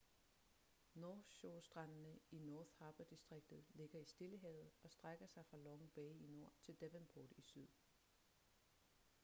[1.01, 6.27] north shore-strandene i north harbour-distriktet ligger i stillehavet og strækker sig fra long bay i
[6.27, 7.67] nord til devonport i syd